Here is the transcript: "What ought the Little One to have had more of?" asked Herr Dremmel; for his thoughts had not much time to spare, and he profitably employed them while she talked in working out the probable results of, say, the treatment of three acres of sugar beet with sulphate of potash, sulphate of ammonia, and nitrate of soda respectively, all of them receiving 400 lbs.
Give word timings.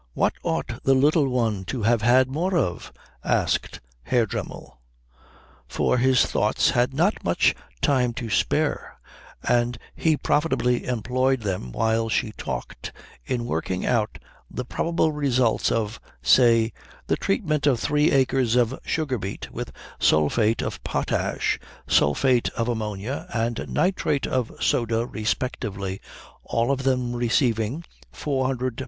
"What 0.15 0.33
ought 0.41 0.81
the 0.83 0.95
Little 0.95 1.27
One 1.29 1.63
to 1.65 1.83
have 1.83 2.01
had 2.01 2.27
more 2.27 2.57
of?" 2.57 2.91
asked 3.23 3.81
Herr 4.01 4.25
Dremmel; 4.25 4.79
for 5.67 5.99
his 5.99 6.25
thoughts 6.25 6.71
had 6.71 6.91
not 6.91 7.23
much 7.23 7.53
time 7.83 8.11
to 8.13 8.27
spare, 8.27 8.97
and 9.43 9.77
he 9.93 10.17
profitably 10.17 10.85
employed 10.85 11.41
them 11.41 11.71
while 11.71 12.09
she 12.09 12.31
talked 12.31 12.91
in 13.27 13.45
working 13.45 13.85
out 13.85 14.17
the 14.49 14.65
probable 14.65 15.11
results 15.11 15.71
of, 15.71 15.99
say, 16.23 16.73
the 17.05 17.15
treatment 17.15 17.67
of 17.67 17.79
three 17.79 18.09
acres 18.09 18.55
of 18.55 18.79
sugar 18.83 19.19
beet 19.19 19.51
with 19.51 19.71
sulphate 19.99 20.63
of 20.63 20.83
potash, 20.83 21.59
sulphate 21.87 22.49
of 22.57 22.67
ammonia, 22.67 23.27
and 23.31 23.63
nitrate 23.69 24.25
of 24.25 24.51
soda 24.59 25.05
respectively, 25.05 26.01
all 26.43 26.71
of 26.71 26.81
them 26.81 27.15
receiving 27.15 27.83
400 28.11 28.77
lbs. 28.77 28.79